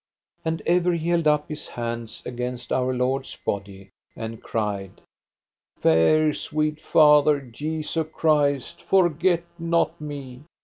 And 0.43 0.63
ever 0.65 0.93
he 0.93 1.09
held 1.09 1.27
up 1.27 1.47
his 1.47 1.67
hands 1.67 2.23
against 2.25 2.71
Our 2.73 2.91
Lord's 2.91 3.35
body, 3.35 3.91
and 4.15 4.41
cried: 4.41 4.99
Fair, 5.77 6.33
sweet 6.33 6.81
Father, 6.81 7.39
Jesu 7.39 8.03
Christ, 8.05 8.81
forget 8.81 9.43
not 9.59 10.01
me. 10.01 10.41